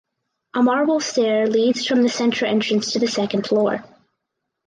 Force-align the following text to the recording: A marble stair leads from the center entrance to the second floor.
A 0.55 0.63
marble 0.63 0.99
stair 0.99 1.45
leads 1.45 1.85
from 1.85 2.01
the 2.01 2.09
center 2.09 2.47
entrance 2.47 2.93
to 2.93 2.97
the 2.97 3.05
second 3.07 3.45
floor. 3.45 3.83